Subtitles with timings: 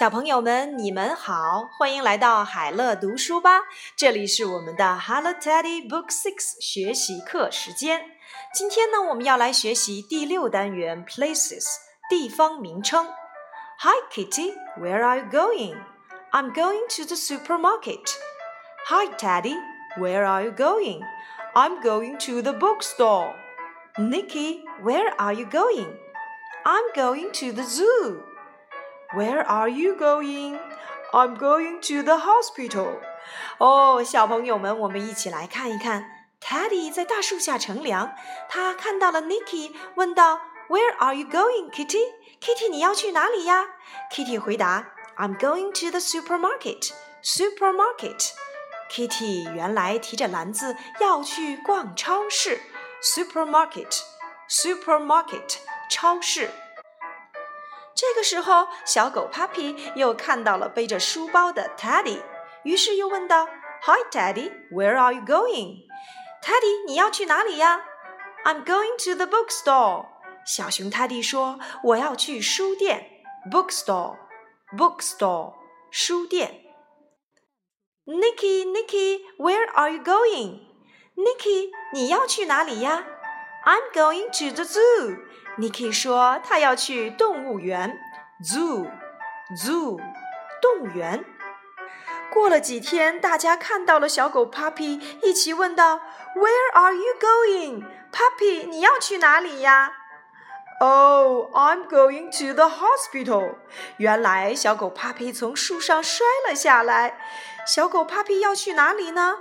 [0.00, 3.60] 小朋友们，你们好，欢迎来到海乐读书吧。
[3.94, 8.06] 这里是我们的 Hello Teddy Book Six 学习课时间。
[8.54, 11.66] 今天呢，我们要来学习第六单元 Places
[12.08, 13.08] 地方名称。
[13.80, 15.76] Hi Kitty, where are you going?
[16.32, 18.08] I'm going to the supermarket.
[18.86, 19.56] Hi Teddy,
[19.98, 21.02] where are you going?
[21.52, 23.34] I'm going to the bookstore.
[23.98, 25.88] Nicky, where are you going?
[26.64, 28.22] I'm going to the zoo.
[29.15, 30.59] Where are you going?
[31.11, 32.99] I'm going to the hospital.
[33.59, 36.05] 哦，小朋友们，我们一起来看一看。
[36.41, 38.13] Teddy 在大树下乘凉，
[38.49, 42.03] 他看到了 Nicky，问道：“Where are you going, Kitty?
[42.39, 43.65] Kitty，你要去哪里呀？”
[44.11, 46.91] Kitty 回答：“I'm going to the supermarket.
[47.23, 48.31] Supermarket.”
[48.91, 52.61] Kitty 原来提着篮子要去逛超市。
[53.01, 54.01] Supermarket.
[54.47, 55.57] Supermarket.
[55.89, 56.51] 超市。
[57.99, 62.21] 这个时候，小狗 Puppy 又看到了背着书包的 Teddy，
[62.63, 63.47] 于是又问道：“
[63.83, 65.85] Hi Teddy, where are you going?
[66.43, 67.81] Teddy，你要去哪里呀？”“
[68.43, 70.07] I'm going to the bookstore。”
[70.45, 73.09] 小熊 Teddy 说：“我要去书店。”“
[73.49, 75.53] Bookstore，bookstore，
[75.89, 76.61] 书店。”“
[78.05, 80.59] Nicky, Nicky, where are you going?
[81.15, 83.05] Nicky，你要去哪里呀？”“
[83.65, 85.17] I'm going to the zoo。”
[85.60, 88.00] Nicky 说他要去动物园
[88.42, 90.00] ，zoo，zoo，
[90.62, 91.22] 动物园。
[92.32, 96.00] 过了几天，大家看到了小狗 Puppy，一起问道
[96.34, 98.66] ：“Where are you going, Puppy？
[98.66, 99.92] 你要去哪里呀
[100.80, 103.56] ？”“Oh, I'm going to the hospital。”
[103.98, 107.20] 原来小狗 Puppy 从树上摔了下来。
[107.66, 109.36] 小狗 Puppy 要去哪里呢？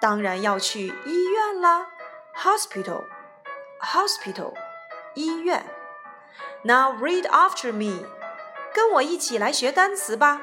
[0.00, 1.88] 当然要去医院啦
[2.34, 4.54] ，hospital，hospital。
[5.14, 5.64] 医院。
[6.62, 8.06] Now read after me，
[8.74, 10.40] 跟我一起来学单词吧。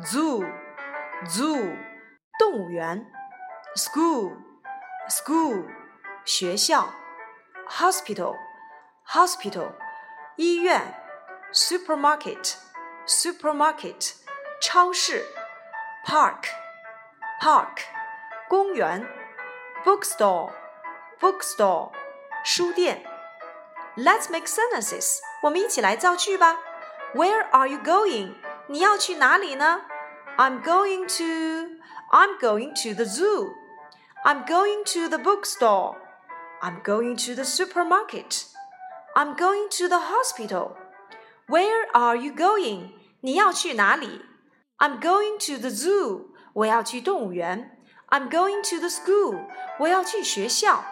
[0.00, 1.76] Zoo，zoo，
[2.38, 3.10] 动物园。
[3.76, 5.64] School，school，
[6.24, 6.94] 学校。
[7.68, 9.72] Hospital，hospital，
[10.36, 11.02] 医院。
[11.52, 14.14] Supermarket，supermarket，
[14.60, 15.24] 超市。
[16.04, 17.78] Park，park，
[18.48, 19.08] 公园。
[19.84, 21.92] Bookstore，bookstore，
[22.44, 23.04] 书店。
[23.97, 25.19] Let's make sentences.
[25.43, 26.57] 我们一起来造句吧。
[27.13, 28.35] Where are you going?
[28.67, 29.81] 你要去哪里呢？
[30.37, 31.81] I'm going to.
[32.11, 33.53] I'm going to the zoo.
[34.23, 35.97] I'm going to the bookstore.
[36.61, 38.45] I'm going to the supermarket.
[39.13, 40.77] I'm going to the hospital.
[41.47, 42.91] Where are you going?
[43.21, 44.21] 你要去哪里？
[44.77, 46.27] I'm going to the zoo.
[46.53, 47.77] 我要去动物园。
[48.09, 49.45] I'm going to the school.
[49.79, 50.83] 我要去学校。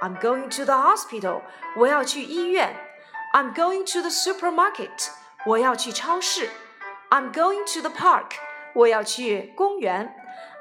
[0.00, 1.42] I'm going to the hospital.
[1.76, 2.76] 我要去医院。
[3.32, 5.10] I'm going to the supermarket.
[5.46, 6.50] 我要去超市。
[7.10, 8.32] I'm going to the park.
[8.74, 10.14] 我要去公园。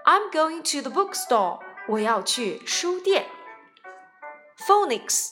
[0.05, 1.59] I'm going to the bookstore.
[1.87, 3.25] 我要去书店。
[4.57, 5.31] Phonics。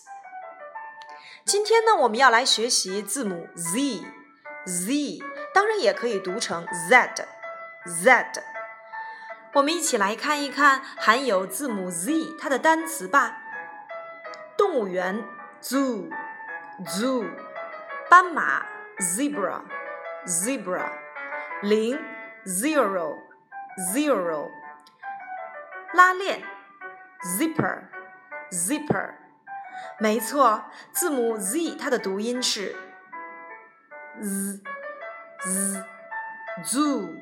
[1.46, 5.19] 今天呢，我们要来学习字母 Z，Z
[5.53, 8.44] 当然也可以读成 Z，Z。
[9.53, 13.38] 我们一起来看一看含有字母 Z 它的单词吧。
[14.64, 15.22] 动物园
[15.60, 17.28] ，zoo，zoo，
[18.08, 18.62] 斑马
[18.98, 20.91] ，zebra，zebra，
[21.60, 22.00] 零
[22.47, 23.19] ，zero，zero，
[25.92, 26.42] 拉链
[27.38, 29.12] ，zipper，zipper。
[29.98, 32.75] 没错，字母 z 它的读音是
[34.22, 34.62] z
[35.42, 35.84] z
[36.64, 37.20] zoo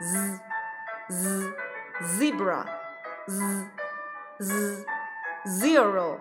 [0.00, 0.40] z
[1.08, 1.54] z
[2.18, 2.66] zebra
[3.28, 3.70] z
[4.40, 4.84] z
[5.46, 6.18] zero。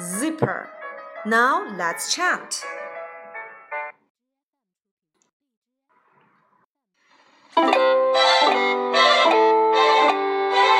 [0.00, 0.70] Zipper.
[1.26, 2.64] Now let's chant.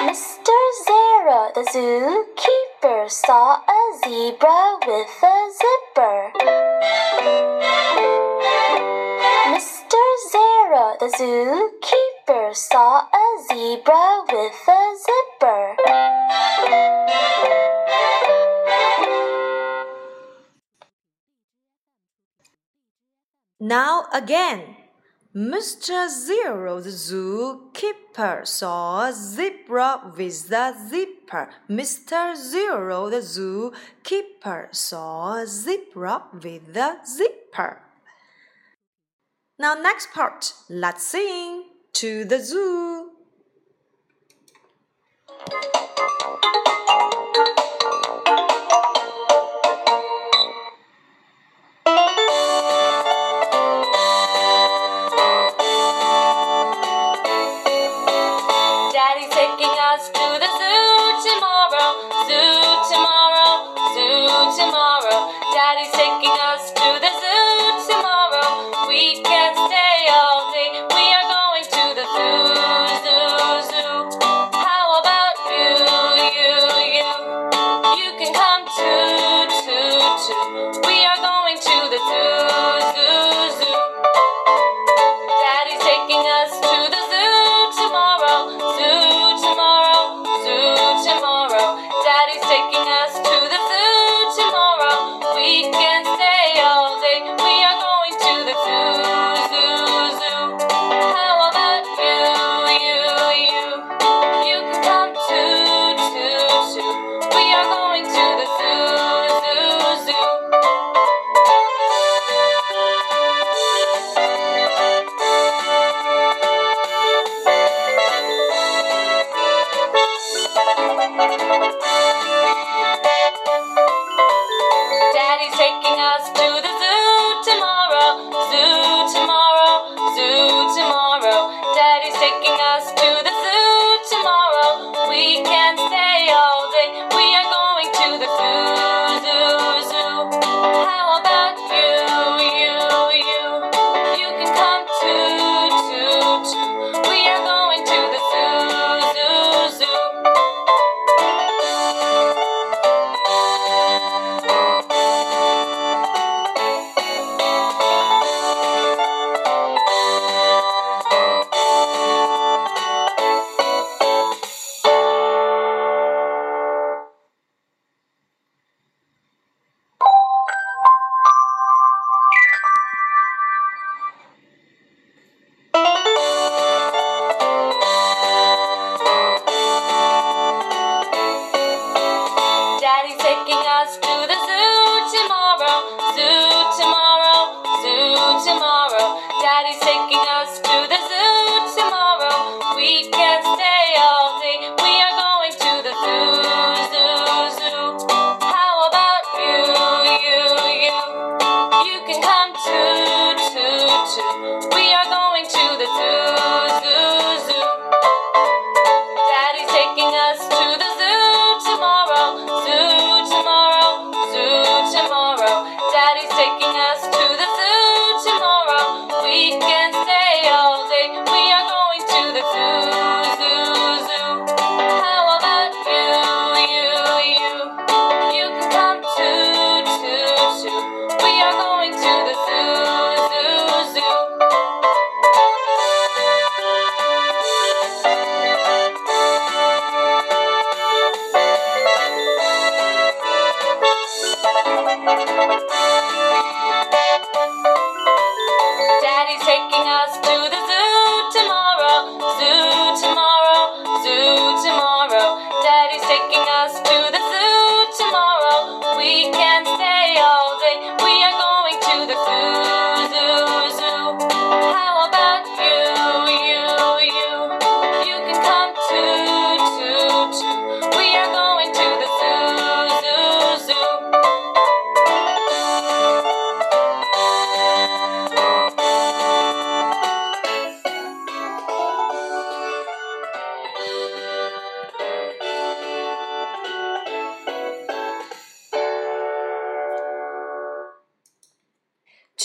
[0.09, 0.59] Mr.
[0.87, 6.33] Zero, the zookeeper, saw a zebra with a zipper.
[9.53, 10.03] Mr.
[10.31, 15.68] Zero, the zookeeper, saw a zebra with a zipper.
[23.69, 24.77] Now again.
[25.37, 26.09] Mr.
[26.09, 31.51] Zero, the zookeeper, saw a zebra with a zipper.
[31.69, 32.35] Mr.
[32.35, 37.83] Zero, the zookeeper, saw a zebra with a zipper.
[39.59, 43.08] Now, next part, let's sing to the zoo.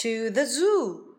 [0.03, 1.15] To the zoo.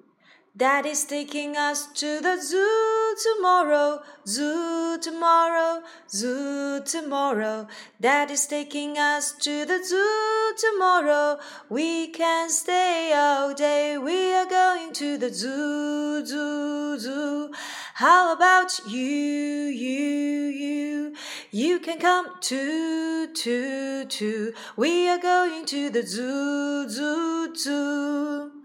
[0.55, 7.67] Daddy's taking us to the zoo tomorrow, zoo tomorrow, zoo tomorrow.
[7.99, 11.39] Daddy's taking us to the zoo tomorrow.
[11.71, 13.97] We can stay all day.
[13.97, 17.53] We are going to the zoo, zoo, zoo.
[17.95, 21.15] How about you, you, you?
[21.51, 24.53] You can come too, too, too.
[24.77, 28.64] We are going to the zoo, zoo, zoo.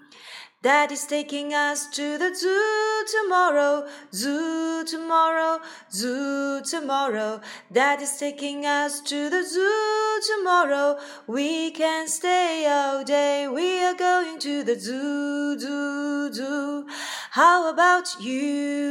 [0.62, 7.40] Daddy's taking us to the zoo tomorrow, zoo tomorrow, zoo tomorrow.
[7.72, 10.98] Daddy's taking us to the zoo tomorrow.
[11.28, 13.48] We can stay all day.
[13.48, 16.86] We are going to the zoo, zoo, zoo.
[17.32, 18.34] How about you,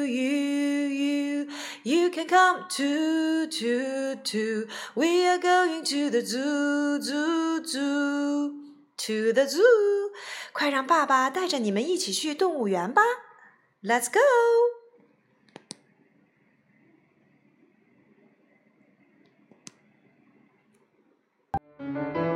[0.08, 1.50] you, you?
[1.84, 4.68] You can come too, too, too.
[4.94, 8.54] We are going to the zoo, zoo, zoo.
[8.96, 10.10] To the zoo，
[10.58, 13.00] 快让爸爸带着你们一起去动物园吧
[13.80, 14.18] ！Let's go。